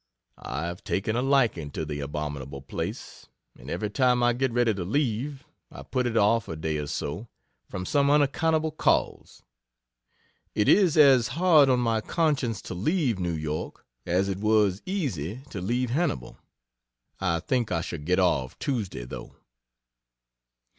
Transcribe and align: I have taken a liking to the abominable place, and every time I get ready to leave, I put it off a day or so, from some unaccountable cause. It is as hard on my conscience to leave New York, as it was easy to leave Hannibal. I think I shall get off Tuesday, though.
I 0.39 0.65
have 0.65 0.83
taken 0.83 1.15
a 1.15 1.21
liking 1.21 1.69
to 1.73 1.85
the 1.85 1.99
abominable 1.99 2.63
place, 2.63 3.27
and 3.55 3.69
every 3.69 3.91
time 3.91 4.23
I 4.23 4.33
get 4.33 4.51
ready 4.51 4.73
to 4.73 4.83
leave, 4.83 5.43
I 5.71 5.83
put 5.83 6.07
it 6.07 6.17
off 6.17 6.47
a 6.47 6.55
day 6.55 6.77
or 6.79 6.87
so, 6.87 7.27
from 7.69 7.85
some 7.85 8.09
unaccountable 8.09 8.71
cause. 8.71 9.43
It 10.55 10.67
is 10.67 10.97
as 10.97 11.27
hard 11.37 11.69
on 11.69 11.81
my 11.81 12.01
conscience 12.01 12.63
to 12.63 12.73
leave 12.73 13.19
New 13.19 13.35
York, 13.35 13.85
as 14.03 14.27
it 14.27 14.39
was 14.39 14.81
easy 14.87 15.43
to 15.51 15.61
leave 15.61 15.91
Hannibal. 15.91 16.39
I 17.19 17.39
think 17.39 17.71
I 17.71 17.81
shall 17.81 17.99
get 17.99 18.17
off 18.17 18.57
Tuesday, 18.57 19.05
though. 19.05 19.35